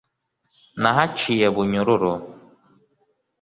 [0.81, 2.13] Nahaciye bunyururu.